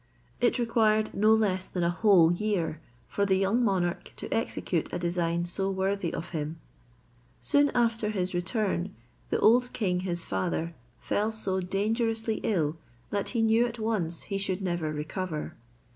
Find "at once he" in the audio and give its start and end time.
13.67-14.39